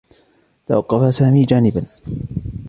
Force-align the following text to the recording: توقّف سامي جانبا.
توقّف 0.67 1.15
سامي 1.15 1.45
جانبا. 1.45 1.83